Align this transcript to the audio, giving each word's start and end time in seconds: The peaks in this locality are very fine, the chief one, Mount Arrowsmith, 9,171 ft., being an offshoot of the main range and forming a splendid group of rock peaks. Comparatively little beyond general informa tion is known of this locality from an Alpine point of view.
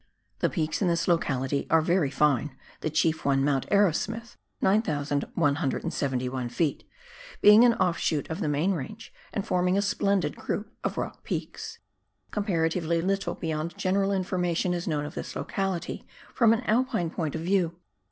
The 0.39 0.49
peaks 0.49 0.81
in 0.81 0.87
this 0.87 1.07
locality 1.07 1.67
are 1.69 1.79
very 1.83 2.09
fine, 2.09 2.57
the 2.79 2.89
chief 2.89 3.23
one, 3.23 3.45
Mount 3.45 3.67
Arrowsmith, 3.69 4.35
9,171 4.59 6.49
ft., 6.49 6.81
being 7.39 7.63
an 7.63 7.75
offshoot 7.75 8.27
of 8.31 8.39
the 8.39 8.47
main 8.47 8.71
range 8.71 9.13
and 9.31 9.45
forming 9.45 9.77
a 9.77 9.81
splendid 9.83 10.35
group 10.35 10.73
of 10.83 10.97
rock 10.97 11.23
peaks. 11.23 11.77
Comparatively 12.31 12.99
little 12.99 13.35
beyond 13.35 13.77
general 13.77 14.09
informa 14.09 14.57
tion 14.57 14.73
is 14.73 14.87
known 14.87 15.05
of 15.05 15.13
this 15.13 15.35
locality 15.35 16.07
from 16.33 16.51
an 16.51 16.61
Alpine 16.63 17.11
point 17.11 17.35
of 17.35 17.41
view. 17.41 17.75